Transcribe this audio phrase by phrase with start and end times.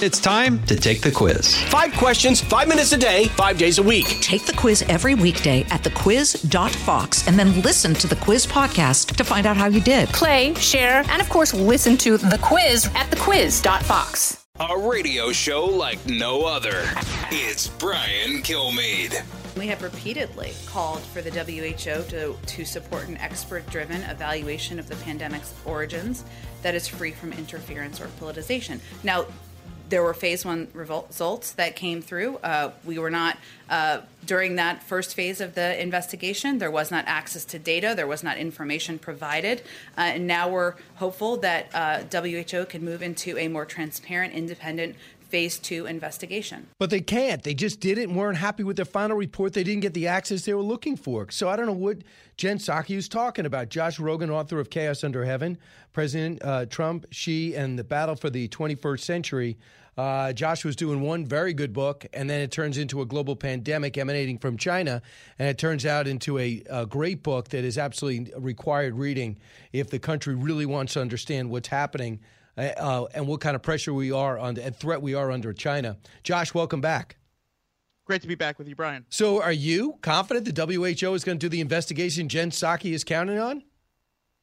[0.00, 1.60] It's time to take the quiz.
[1.64, 4.06] Five questions, five minutes a day, five days a week.
[4.20, 9.24] Take the quiz every weekday at thequiz.fox and then listen to the quiz podcast to
[9.24, 10.08] find out how you did.
[10.10, 14.46] Play, share, and of course, listen to the quiz at thequiz.fox.
[14.60, 16.84] A radio show like no other.
[17.32, 19.20] It's Brian Kilmeade.
[19.56, 24.88] We have repeatedly called for the WHO to, to support an expert driven evaluation of
[24.88, 26.24] the pandemic's origins
[26.62, 28.78] that is free from interference or politicization.
[29.02, 29.26] Now,
[29.88, 32.36] there were phase one results that came through.
[32.38, 33.38] Uh, we were not,
[33.68, 38.06] uh, during that first phase of the investigation, there was not access to data, there
[38.06, 39.60] was not information provided.
[39.96, 44.96] Uh, and now we're hopeful that uh, WHO can move into a more transparent, independent
[45.28, 46.68] phase two investigation.
[46.78, 47.42] But they can't.
[47.42, 49.52] They just did it weren't happy with their final report.
[49.52, 51.30] They didn't get the access they were looking for.
[51.30, 51.98] So I don't know what
[52.36, 53.68] Jen Psaki was talking about.
[53.68, 55.58] Josh Rogin, author of Chaos Under Heaven,
[55.92, 59.58] President uh, Trump, Xi, and the battle for the 21st century.
[59.98, 63.34] Uh, Josh was doing one very good book, and then it turns into a global
[63.34, 65.02] pandemic emanating from China,
[65.40, 69.36] and it turns out into a, a great book that is absolutely required reading
[69.72, 72.20] if the country really wants to understand what's happening
[72.58, 75.52] uh, uh, and what kind of pressure we are under and threat we are under
[75.52, 75.96] China.
[76.22, 77.16] Josh, welcome back.
[78.04, 79.04] Great to be back with you, Brian.
[79.10, 83.04] So, are you confident the WHO is going to do the investigation Jen Psaki is
[83.04, 83.62] counting on?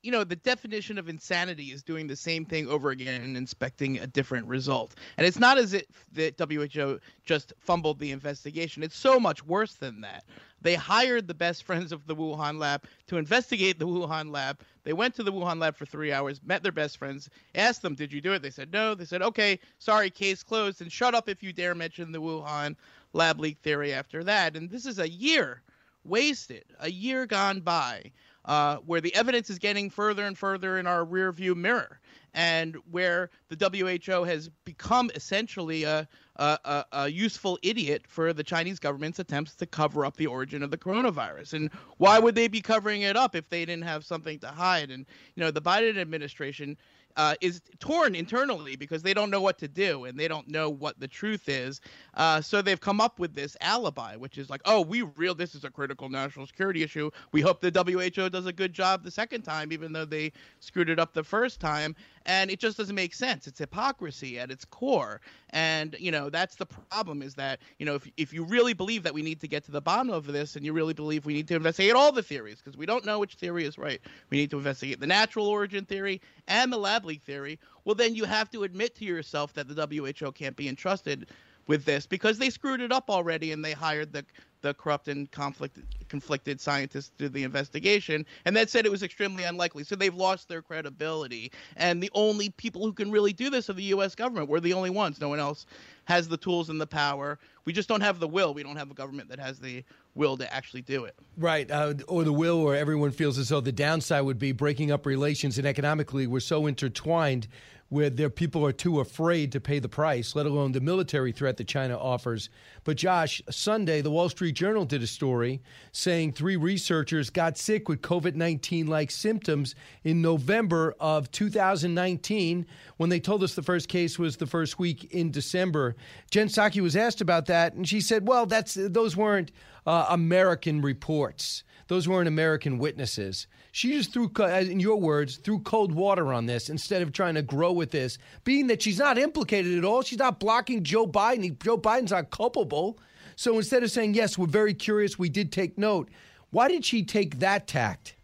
[0.06, 3.98] You know, the definition of insanity is doing the same thing over again and expecting
[3.98, 4.94] a different result.
[5.18, 8.84] And it's not as if the WHO just fumbled the investigation.
[8.84, 10.24] It's so much worse than that.
[10.62, 14.60] They hired the best friends of the Wuhan lab to investigate the Wuhan lab.
[14.84, 17.96] They went to the Wuhan lab for three hours, met their best friends, asked them,
[17.96, 18.44] Did you do it?
[18.44, 18.94] They said no.
[18.94, 22.76] They said, Okay, sorry, case closed, and shut up if you dare mention the Wuhan
[23.14, 24.56] lab leak theory after that.
[24.56, 25.64] And this is a year
[26.04, 28.12] wasted, a year gone by
[28.46, 32.00] uh, where the evidence is getting further and further in our rear view mirror,
[32.34, 38.78] and where the WHO has become essentially a, a, a, useful idiot for the Chinese
[38.78, 41.54] government's attempts to cover up the origin of the coronavirus.
[41.54, 44.92] And why would they be covering it up if they didn't have something to hide?
[44.92, 46.78] And, you know, the Biden administration
[47.18, 50.70] uh, is torn internally because they don't know what to do and they don't know
[50.70, 51.82] what the truth is.
[52.16, 55.56] Uh, so they've come up with this alibi, which is like, oh, we real this
[55.56, 57.10] is a critical national security issue.
[57.32, 60.90] We hope the WHO does a good job the second time, even though they screwed
[60.90, 61.96] it up the first time
[62.26, 63.48] and it just doesn't make sense.
[63.48, 65.22] It's hypocrisy at its core.
[65.52, 69.04] And you know that's the problem is that you know if, if you really believe
[69.04, 71.34] that we need to get to the bottom of this and you really believe we
[71.34, 74.02] need to investigate all the theories because we don't know which theory is right.
[74.30, 77.60] We need to investigate the natural origin theory and the lab leak theory.
[77.86, 81.28] Well then you have to admit to yourself that the who can't be entrusted
[81.68, 84.26] with this because they screwed it up already and they hired the
[84.66, 85.78] the corrupt and conflict,
[86.10, 89.84] conflicted scientists to do the investigation, and that said it was extremely unlikely.
[89.84, 93.74] So they've lost their credibility, and the only people who can really do this are
[93.74, 94.16] the U.S.
[94.16, 94.50] government.
[94.50, 95.22] We're the only ones.
[95.22, 95.68] No one else
[96.06, 97.38] has the tools and the power.
[97.66, 98.56] We just don't have the will.
[98.56, 99.84] We don't have a government that has the
[100.16, 101.16] will to actually do it.
[101.38, 104.92] Right, uh, or the will, where everyone feels as though the downside would be breaking
[104.92, 107.48] up relations, and economically we're so intertwined
[107.90, 111.58] where their people are too afraid to pay the price, let alone the military threat
[111.58, 112.50] that China offers.
[112.84, 117.88] But Josh, Sunday, the Wall Street Journal did a story saying three researchers got sick
[117.88, 122.66] with COVID 19 like symptoms in November of 2019
[122.98, 125.96] when they told us the first case was the first week in December.
[126.32, 129.52] Jen Psaki was asked about that, and she said, well, that's those weren't
[129.86, 131.64] uh, American reports.
[131.88, 133.48] Those weren't American witnesses.
[133.72, 137.42] She just threw, in your words, threw cold water on this instead of trying to
[137.44, 140.02] grow with this, being that she's not implicated at all.
[140.02, 141.62] She's not blocking Joe Biden.
[141.62, 142.98] Joe Biden's not culpable.
[143.36, 146.10] So instead of saying, yes, we're very curious, we did take note,
[146.52, 148.16] why did she take that tact?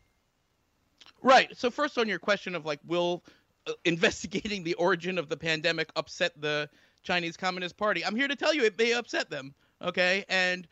[1.21, 1.55] Right.
[1.55, 3.23] So, first on your question of like, will
[3.67, 6.69] uh, investigating the origin of the pandemic upset the
[7.03, 8.03] Chinese Communist Party?
[8.03, 9.53] I'm here to tell you it may upset them.
[9.81, 10.25] Okay.
[10.29, 10.67] And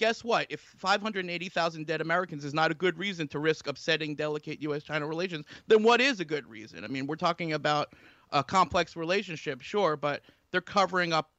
[0.00, 0.46] guess what?
[0.48, 4.82] If 580,000 dead Americans is not a good reason to risk upsetting delicate U.S.
[4.82, 6.84] China relations, then what is a good reason?
[6.84, 7.92] I mean, we're talking about
[8.32, 10.22] a complex relationship, sure, but
[10.52, 11.30] they're covering up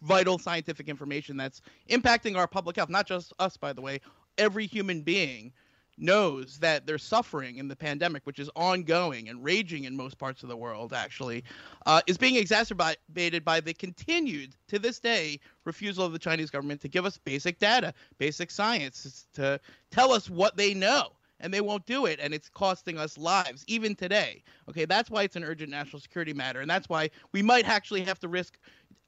[0.00, 4.00] vital scientific information that's impacting our public health, not just us, by the way,
[4.38, 5.52] every human being
[5.98, 10.42] knows that they're suffering in the pandemic, which is ongoing and raging in most parts
[10.42, 11.44] of the world, actually,
[11.86, 16.80] uh, is being exacerbated by the continued, to this day, refusal of the Chinese government
[16.80, 19.60] to give us basic data, basic science, to
[19.90, 21.12] tell us what they know.
[21.40, 24.44] And they won't do it, and it's costing us lives, even today.
[24.68, 28.02] Okay, that's why it's an urgent national security matter, and that's why we might actually
[28.02, 28.58] have to risk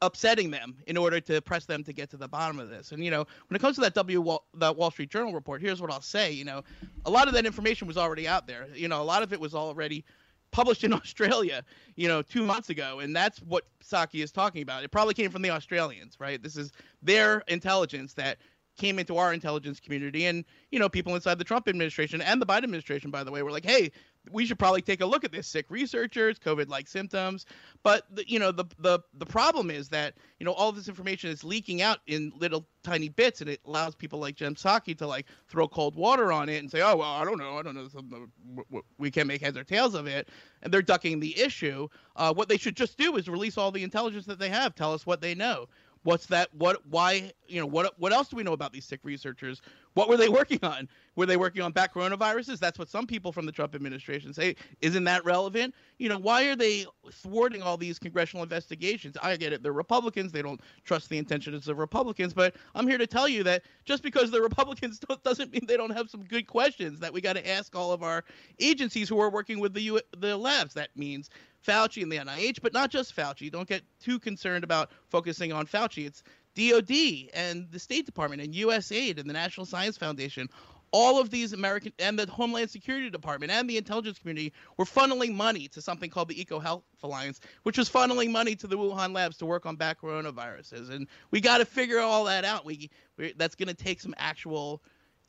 [0.03, 2.93] upsetting them in order to press them to get to the bottom of this.
[2.93, 5.61] And you know, when it comes to that W Wall, that Wall Street Journal report,
[5.61, 6.33] here's what I'll say.
[6.33, 6.63] You know,
[7.07, 8.67] a lot of that information was already out there.
[8.75, 10.05] You know, a lot of it was already
[10.51, 11.65] published in Australia,
[11.97, 14.85] you know, two months ago, and that's what Psaki is talking about.
[14.85, 16.43] It probably came from the Australians, right?
[16.43, 18.39] This is their intelligence that
[18.77, 22.47] came into our intelligence community and you know people inside the Trump administration and the
[22.47, 23.93] Biden administration by the way were like hey
[24.31, 25.47] we should probably take a look at this.
[25.47, 27.47] Sick researchers covid like symptoms.
[27.83, 31.31] But the, you know the the the problem is that you know all this information
[31.31, 35.07] is leaking out in little tiny bits and it allows people like Jen Psaki to
[35.07, 37.59] like throw cold water on it and say oh well I don't know.
[37.59, 38.73] I don't know.
[38.99, 40.29] We can't make heads or tails of it.
[40.63, 41.89] And they're ducking the issue.
[42.17, 44.75] Uh, what they should just do is release all the intelligence that they have.
[44.75, 45.67] Tell us what they know
[46.05, 46.55] What's that?
[46.55, 46.87] What?
[46.87, 47.33] Why?
[47.49, 47.99] You know, what?
[47.99, 49.63] What else do we know about these sick researchers?
[49.95, 50.89] What were they working on?
[51.17, 52.59] Were they working on bat coronaviruses?
[52.59, 54.57] That's what some people from the Trump administration say.
[54.83, 55.75] Isn't that relevant?
[55.99, 59.17] You know, why are they thwarting all these congressional investigations?
[59.23, 59.63] I get it.
[59.63, 60.31] They're Republicans.
[60.31, 62.35] They don't trust the intentions of Republicans.
[62.35, 65.97] But I'm here to tell you that just because they're Republicans doesn't mean they don't
[65.97, 68.25] have some good questions that we got to ask all of our
[68.61, 70.75] agencies who are working with the U- the labs.
[70.75, 71.31] That means
[71.67, 73.51] Fauci and the NIH, but not just Fauci.
[73.51, 76.07] Don't get too concerned about focusing on Fauci.
[76.07, 76.23] It's
[76.55, 80.49] DOD and the State Department and USAID and the National Science Foundation.
[80.93, 85.35] All of these American and the Homeland Security Department and the intelligence community were funneling
[85.35, 89.37] money to something called the EcoHealth Alliance, which was funneling money to the Wuhan labs
[89.39, 90.91] to work on bat coronaviruses.
[90.91, 92.65] And we got to figure all that out.
[92.65, 94.83] We, we that's going to take some actual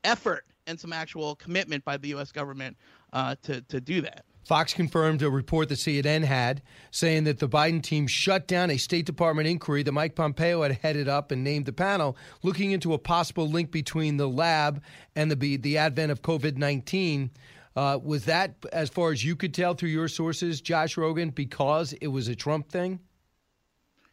[0.04, 2.32] effort and some actual commitment by the U.S.
[2.32, 2.78] government
[3.12, 4.24] uh, to to do that.
[4.46, 6.62] Fox confirmed a report that CNN had
[6.92, 10.74] saying that the Biden team shut down a State Department inquiry that Mike Pompeo had
[10.74, 14.84] headed up and named the panel, looking into a possible link between the lab
[15.16, 17.32] and the the advent of COVID nineteen.
[17.76, 21.92] Uh, was that, as far as you could tell through your sources, Josh Rogin, because
[21.94, 23.02] it was a Trump thing?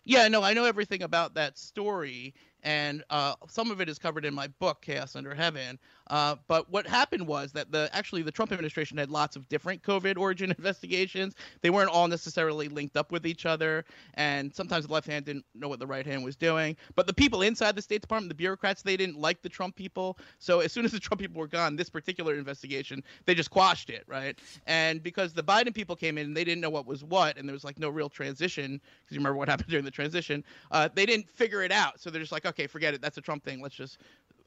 [0.05, 4.25] Yeah, no, I know everything about that story, and uh, some of it is covered
[4.25, 5.79] in my book, Chaos Under Heaven.
[6.09, 9.83] Uh, but what happened was that the actually the Trump administration had lots of different
[9.83, 11.35] COVID origin investigations.
[11.61, 13.85] They weren't all necessarily linked up with each other,
[14.15, 16.77] and sometimes the left hand didn't know what the right hand was doing.
[16.95, 20.19] But the people inside the State Department, the bureaucrats, they didn't like the Trump people.
[20.39, 23.91] So as soon as the Trump people were gone, this particular investigation they just quashed
[23.91, 24.39] it, right?
[24.67, 27.49] And because the Biden people came in, and they didn't know what was what, and
[27.49, 30.45] there was like no real transition because you remember what happened during the transition.
[30.71, 33.01] Uh, they didn't figure it out, so they're just like, okay, forget it.
[33.01, 33.61] That's a Trump thing.
[33.61, 33.99] Let's just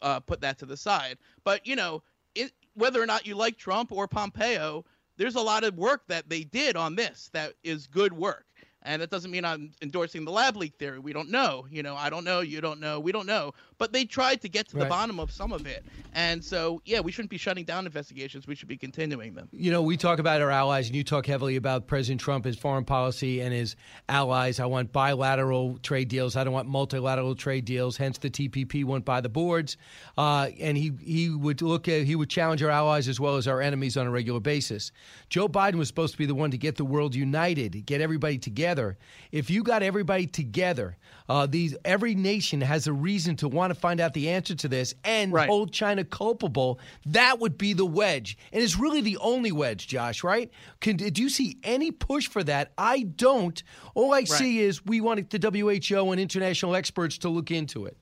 [0.06, 1.18] uh, put that to the side.
[1.44, 2.02] But you know,
[2.36, 4.86] it, whether or not you like Trump or Pompeo,
[5.18, 8.46] there's a lot of work that they did on this that is good work.
[8.86, 11.00] And that doesn't mean I'm endorsing the lab leak theory.
[11.00, 11.66] We don't know.
[11.70, 12.42] You know, I don't know.
[12.42, 13.00] You don't know.
[13.00, 13.54] We don't know.
[13.78, 14.84] But they tried to get to right.
[14.84, 15.84] the bottom of some of it.
[16.14, 18.48] And so, yeah, we shouldn't be shutting down investigations.
[18.48, 19.50] We should be continuing them.
[19.52, 22.56] You know, we talk about our allies, and you talk heavily about President Trump, his
[22.56, 23.76] foreign policy, and his
[24.08, 24.60] allies.
[24.60, 26.36] I want bilateral trade deals.
[26.36, 27.98] I don't want multilateral trade deals.
[27.98, 29.78] Hence, the TPP went by the boards.
[30.18, 33.48] Uh, and he he would look at he would challenge our allies as well as
[33.48, 34.92] our enemies on a regular basis.
[35.30, 38.38] Joe Biden was supposed to be the one to get the world united, get everybody
[38.75, 38.98] together.
[39.31, 43.80] If you got everybody together, uh, these every nation has a reason to want to
[43.80, 45.50] find out the answer to this and right.
[45.50, 46.80] hold China culpable.
[47.06, 50.24] That would be the wedge, and it's really the only wedge, Josh.
[50.24, 50.51] Right?
[50.81, 52.74] Can, do you see any push for that?
[52.77, 53.62] I don't.
[53.94, 54.27] All I right.
[54.27, 57.98] see is we want the WHO and international experts to look into it.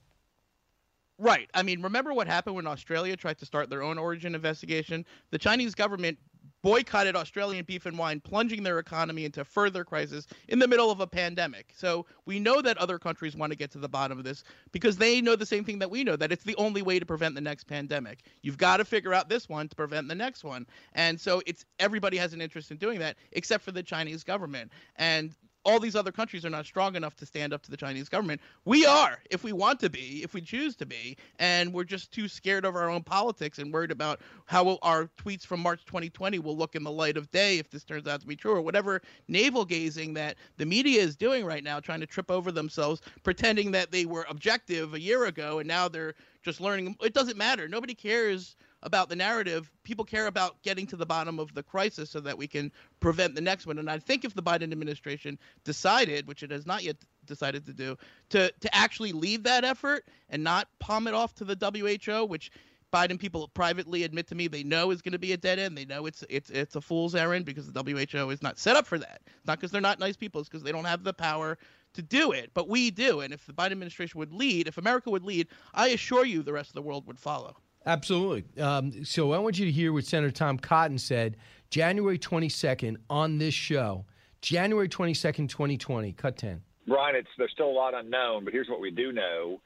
[1.19, 1.49] Right.
[1.53, 5.05] I mean, remember what happened when Australia tried to start their own origin investigation?
[5.29, 6.17] The Chinese government
[6.61, 10.99] boycotted Australian beef and wine, plunging their economy into further crisis in the middle of
[10.99, 11.73] a pandemic.
[11.75, 14.97] So we know that other countries want to get to the bottom of this because
[14.97, 17.35] they know the same thing that we know that it's the only way to prevent
[17.35, 18.23] the next pandemic.
[18.41, 20.65] You've got to figure out this one to prevent the next one.
[20.93, 24.71] And so it's everybody has an interest in doing that except for the Chinese government.
[24.95, 25.35] And
[25.65, 28.41] all these other countries are not strong enough to stand up to the Chinese government.
[28.65, 32.11] We are, if we want to be, if we choose to be, and we're just
[32.11, 36.39] too scared of our own politics and worried about how our tweets from March 2020
[36.39, 38.61] will look in the light of day if this turns out to be true, or
[38.61, 43.01] whatever navel gazing that the media is doing right now, trying to trip over themselves,
[43.23, 46.95] pretending that they were objective a year ago, and now they're just learning.
[47.01, 47.67] It doesn't matter.
[47.67, 49.71] Nobody cares about the narrative.
[49.83, 53.33] People care about getting to the bottom of the crisis so that we can prevent
[53.35, 53.79] the next one.
[53.79, 57.73] And I think if the Biden administration decided, which it has not yet decided to
[57.73, 57.97] do,
[58.29, 62.51] to to actually lead that effort and not palm it off to the WHO, which
[62.93, 65.75] Biden people privately admit to me they know is going to be a dead end.
[65.75, 68.85] They know it's it's it's a fool's errand because the WHO is not set up
[68.85, 69.21] for that.
[69.25, 70.39] It's not because they're not nice people.
[70.41, 71.57] It's because they don't have the power
[71.93, 72.51] to do it.
[72.53, 73.21] But we do.
[73.21, 76.53] And if the Biden administration would lead, if America would lead, I assure you the
[76.53, 77.57] rest of the world would follow.
[77.85, 78.45] Absolutely.
[78.61, 81.37] Um, so I want you to hear what Senator Tom Cotton said
[81.69, 84.05] January 22nd on this show.
[84.41, 86.13] January 22nd, 2020.
[86.13, 86.61] Cut 10.
[86.87, 89.61] Brian, it's, there's still a lot unknown, but here's what we do know.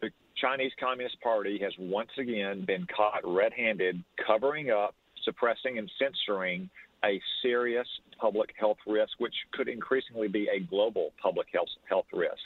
[0.00, 4.94] The Chinese Communist Party has once again been caught red handed covering up,
[5.24, 6.70] suppressing, and censoring
[7.04, 7.86] a serious
[8.18, 12.40] public health risk, which could increasingly be a global public health health risk.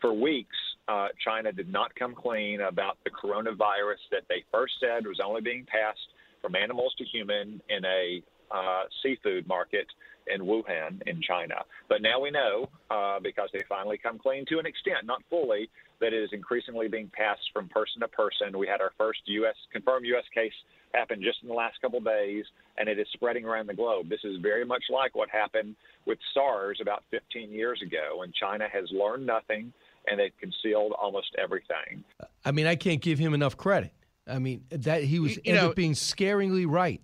[0.00, 0.56] For weeks,
[0.90, 5.40] uh, China did not come clean about the coronavirus that they first said was only
[5.40, 6.08] being passed
[6.42, 9.86] from animals to human in a uh, seafood market
[10.26, 11.56] in Wuhan in China.
[11.88, 15.70] But now we know, uh, because they finally come clean to an extent, not fully,
[16.00, 18.58] that it is increasingly being passed from person to person.
[18.58, 19.54] We had our first U.S.
[19.72, 20.24] confirmed U.S.
[20.34, 20.52] case
[20.92, 22.44] happen just in the last couple of days,
[22.78, 24.08] and it is spreading around the globe.
[24.08, 28.66] This is very much like what happened with SARS about 15 years ago, and China
[28.72, 29.72] has learned nothing
[30.10, 32.04] and they've concealed almost everything.
[32.44, 33.92] I mean, I can't give him enough credit.
[34.26, 37.00] I mean, that he was you ended know, up being scaringly right.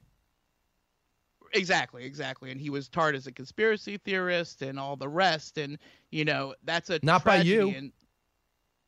[1.53, 2.51] Exactly, exactly.
[2.51, 5.59] And he was tarred as a conspiracy theorist and all the rest.
[5.59, 5.79] And
[6.11, 7.71] you know, that's a not by you.
[7.71, 7.93] And,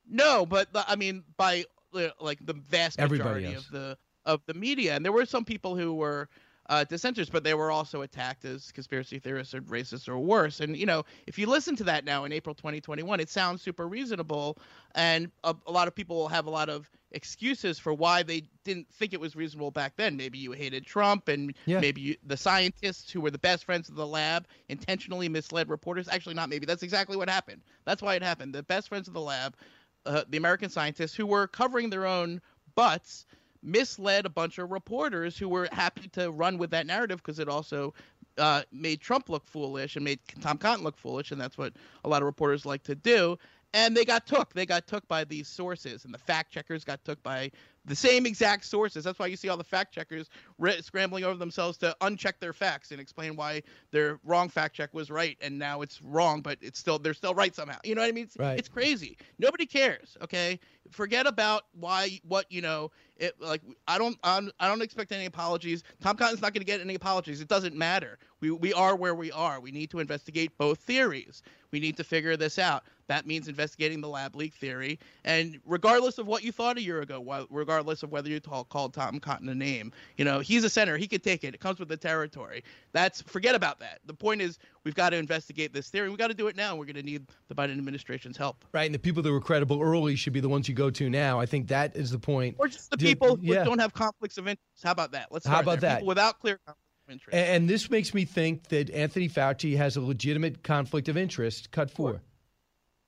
[0.08, 3.96] no, but I mean, by uh, like the vast majority of the
[4.26, 4.94] of the media.
[4.94, 6.28] And there were some people who were
[6.68, 10.60] uh, dissenters, but they were also attacked as conspiracy theorists or racists or worse.
[10.60, 13.88] And you know, if you listen to that now in April 2021, it sounds super
[13.88, 14.58] reasonable,
[14.94, 18.42] and a, a, lot of people will have a lot of excuses for why they
[18.64, 20.16] didn't think it was reasonable back then.
[20.16, 21.80] Maybe you hated Trump, and yeah.
[21.80, 26.08] maybe you, the scientists who were the best friends of the lab intentionally misled reporters.
[26.08, 26.66] Actually, not maybe.
[26.66, 27.62] That's exactly what happened.
[27.86, 28.54] That's why it happened.
[28.54, 29.56] The best friends of the lab,
[30.04, 32.42] uh, the American scientists who were covering their own
[32.74, 33.24] butts
[33.62, 37.48] misled a bunch of reporters who were happy to run with that narrative because it
[37.48, 37.94] also
[38.38, 41.72] uh, made Trump look foolish and made Tom Cotton look foolish, and that's what
[42.04, 43.38] a lot of reporters like to do.
[43.74, 44.54] And they got took.
[44.54, 47.50] They got took by these sources, and the fact checkers got took by
[47.88, 49.04] the same exact sources.
[49.04, 50.28] That's why you see all the fact checkers
[50.58, 54.92] re- scrambling over themselves to uncheck their facts and explain why their wrong fact check
[54.92, 57.78] was right, and now it's wrong, but it's still they're still right somehow.
[57.84, 58.24] You know what I mean?
[58.24, 58.58] It's, right.
[58.58, 59.16] it's crazy.
[59.38, 60.16] Nobody cares.
[60.22, 62.90] Okay, forget about why what you know.
[63.16, 65.82] It like I don't I'm, I don't expect any apologies.
[66.00, 67.40] Tom Cotton's not going to get any apologies.
[67.40, 68.18] It doesn't matter.
[68.40, 69.60] We we are where we are.
[69.60, 71.42] We need to investigate both theories.
[71.70, 72.84] We need to figure this out.
[73.08, 74.98] That means investigating the lab leak theory.
[75.24, 79.18] And regardless of what you thought a year ago, regardless of whether you called Tom
[79.18, 80.98] Cotton a name, you know, he's a center.
[80.98, 81.54] He could take it.
[81.54, 82.62] It comes with the territory.
[82.92, 84.00] That's forget about that.
[84.04, 86.10] The point is we've got to investigate this theory.
[86.10, 86.76] We've got to do it now.
[86.76, 88.62] We're going to need the Biden administration's help.
[88.72, 88.84] Right.
[88.84, 91.40] And the people that were credible early should be the ones you go to now.
[91.40, 92.56] I think that is the point.
[92.58, 94.84] Or just the people who don't have conflicts of interest.
[94.84, 95.28] How about that?
[95.30, 95.90] Let's How about there.
[95.90, 95.96] that?
[96.00, 97.34] People without clear conflicts interest.
[97.34, 101.70] And this makes me think that Anthony Fauci has a legitimate conflict of interest.
[101.70, 102.22] Cut four.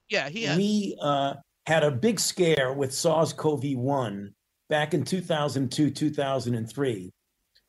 [0.08, 0.56] Yeah, he has.
[0.56, 1.34] We uh,
[1.66, 4.32] had a big scare with SARS-CoV-1
[4.68, 7.10] back in 2002, 2003,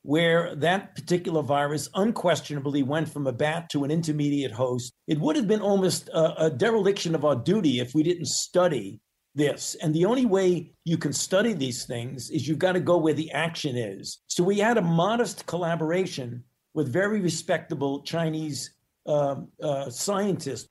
[0.03, 4.93] where that particular virus unquestionably went from a bat to an intermediate host.
[5.07, 8.99] It would have been almost a, a dereliction of our duty if we didn't study
[9.35, 9.75] this.
[9.81, 13.13] And the only way you can study these things is you've got to go where
[13.13, 14.19] the action is.
[14.27, 18.71] So we had a modest collaboration with very respectable Chinese
[19.05, 20.69] uh, uh, scientists.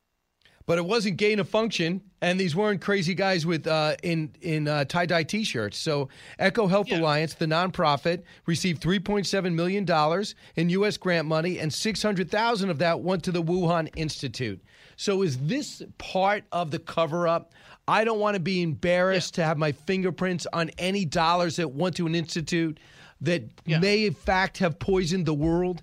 [0.71, 4.69] But it wasn't gain of function, and these weren't crazy guys with uh, in in
[4.69, 5.77] uh, tie dye T-shirts.
[5.77, 6.09] So,
[6.39, 7.01] EcoHealth yeah.
[7.01, 10.97] Alliance, the nonprofit, received 3.7 million dollars in U.S.
[10.97, 14.63] grant money, and 600,000 of that went to the Wuhan Institute.
[14.95, 17.53] So, is this part of the cover up?
[17.89, 19.43] I don't want to be embarrassed yeah.
[19.43, 22.79] to have my fingerprints on any dollars that went to an institute
[23.23, 23.81] that yeah.
[23.81, 25.83] may, in fact, have poisoned the world.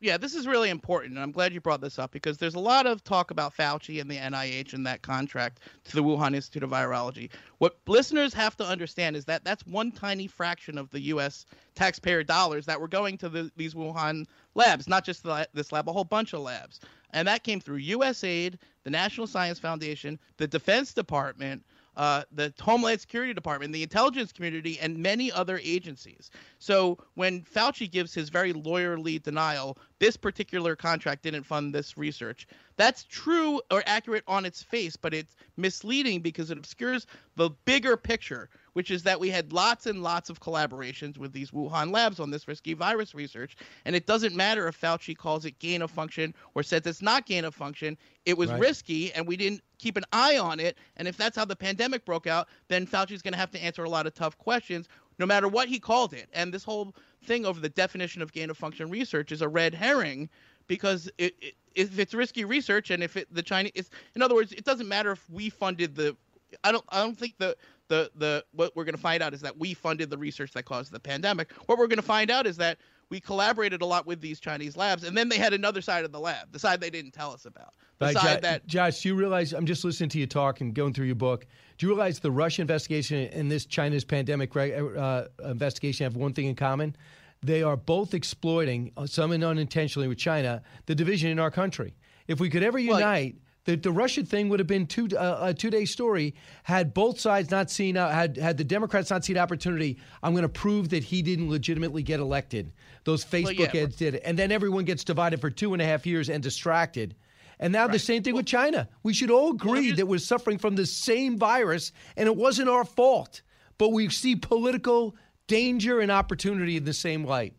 [0.00, 2.60] Yeah, this is really important, and I'm glad you brought this up because there's a
[2.60, 6.62] lot of talk about Fauci and the NIH and that contract to the Wuhan Institute
[6.62, 7.30] of Virology.
[7.58, 11.46] What listeners have to understand is that that's one tiny fraction of the U.S.
[11.74, 15.88] taxpayer dollars that were going to the, these Wuhan labs, not just the, this lab,
[15.88, 16.78] a whole bunch of labs.
[17.12, 21.64] And that came through USAID, the National Science Foundation, the Defense Department,
[21.98, 26.30] uh, the Homeland Security Department, the intelligence community, and many other agencies.
[26.60, 32.46] So when Fauci gives his very lawyerly denial, this particular contract didn't fund this research.
[32.76, 37.96] That's true or accurate on its face, but it's misleading because it obscures the bigger
[37.96, 42.20] picture, which is that we had lots and lots of collaborations with these Wuhan labs
[42.20, 43.56] on this risky virus research.
[43.84, 47.26] And it doesn't matter if Fauci calls it gain of function or says it's not
[47.26, 47.98] gain of function.
[48.24, 48.60] It was right.
[48.60, 50.78] risky, and we didn't keep an eye on it.
[50.96, 53.82] And if that's how the pandemic broke out, then Fauci's going to have to answer
[53.82, 54.86] a lot of tough questions,
[55.18, 56.28] no matter what he called it.
[56.32, 56.94] And this whole
[57.24, 60.28] thing over the definition of gain of function research is a red herring
[60.68, 64.52] because it, it, if it's risky research and if it, the Chinese, in other words,
[64.52, 66.16] it doesn't matter if we funded the.
[66.64, 66.84] I don't.
[66.88, 67.56] I don't think the
[67.88, 70.64] the the what we're going to find out is that we funded the research that
[70.64, 71.52] caused the pandemic.
[71.66, 72.78] What we're going to find out is that
[73.10, 76.12] we collaborated a lot with these Chinese labs, and then they had another side of
[76.12, 77.74] the lab, the side they didn't tell us about.
[77.98, 79.52] The right, side Josh, that Josh, do you realize?
[79.52, 81.46] I'm just listening to you talk and going through your book.
[81.78, 86.46] Do you realize the Russia investigation and this China's pandemic uh, investigation have one thing
[86.46, 86.96] in common?
[87.42, 91.94] they are both exploiting, uh, some unintentionally with China, the division in our country.
[92.26, 93.36] If we could ever unite,
[93.68, 97.20] the, the Russia thing would have been two, uh, a two day story had both
[97.20, 99.98] sides not seen, uh, had, had the Democrats not seen opportunity.
[100.22, 102.72] I'm going to prove that he didn't legitimately get elected.
[103.04, 103.82] Those Facebook Well, yeah.
[103.82, 104.22] ads did it.
[104.24, 107.14] And then everyone gets divided for two and a half years and distracted.
[107.60, 108.88] And now the same thing with China.
[109.02, 112.86] We should all agree that we're suffering from the same virus and it wasn't our
[112.86, 113.42] fault.
[113.76, 115.14] But we see political
[115.46, 117.52] danger and opportunity in the same light.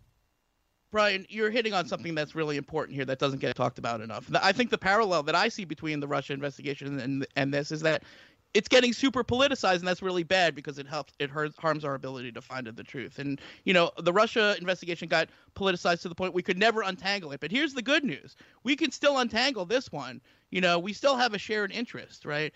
[0.91, 4.29] Brian, you're hitting on something that's really important here that doesn't get talked about enough.
[4.41, 7.81] I think the parallel that I see between the Russia investigation and and this is
[7.81, 8.03] that
[8.55, 11.93] it's getting super politicized, and that's really bad because it helps it hurts, harms our
[11.93, 13.19] ability to find the truth.
[13.19, 17.31] And you know, the Russia investigation got politicized to the point we could never untangle
[17.31, 17.39] it.
[17.39, 20.19] But here's the good news: we can still untangle this one.
[20.49, 22.51] You know, we still have a shared interest, right?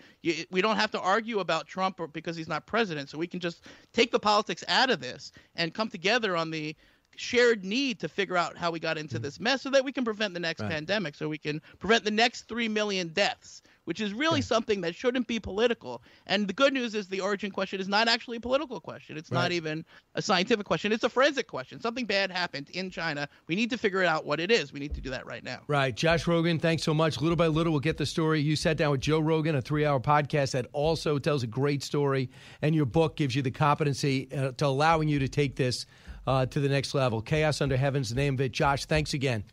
[0.50, 3.62] We don't have to argue about Trump because he's not president, so we can just
[3.92, 6.74] take the politics out of this and come together on the
[7.16, 10.04] shared need to figure out how we got into this mess so that we can
[10.04, 10.70] prevent the next Right.
[10.70, 14.94] pandemic so we can prevent the next 3 million deaths which is really something that
[14.94, 18.40] shouldn't be political and the good news is the origin question is not actually a
[18.40, 19.42] political question it's Right.
[19.42, 23.54] not even a scientific question it's a forensic question something bad happened in china we
[23.54, 25.94] need to figure out what it is we need to do that right now Right.
[25.94, 27.20] Josh Rogin, thanks so much.
[27.20, 28.40] Little by little, we'll get the story.
[28.40, 31.82] You sat down with Joe Rogan, a three hour podcast that also tells a great
[31.82, 32.30] story.
[32.62, 35.86] And your book gives you the competency uh, to allowing you to take this
[36.26, 37.20] uh, to the next level.
[37.20, 38.52] Chaos Under Heaven's the name of it.
[38.52, 39.44] Josh, thanks again.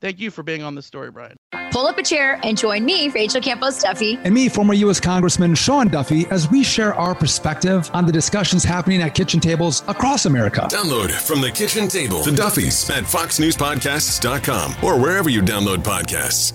[0.00, 1.36] thank you for being on the story brian
[1.70, 4.18] Pull up a chair and join me, Rachel Campos Duffy.
[4.24, 5.00] and me, former U.S.
[5.00, 9.82] Congressman Sean Duffy, as we share our perspective on the discussions happening at kitchen tables
[9.86, 10.66] across America.
[10.70, 16.54] Download from the kitchen table the Duffys at foxnewspodcasts.com or wherever you download podcasts.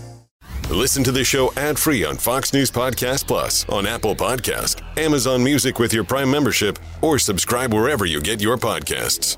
[0.71, 5.43] Listen to the show ad free on Fox News Podcast Plus, on Apple Podcast, Amazon
[5.43, 9.37] Music with your Prime membership, or subscribe wherever you get your podcasts.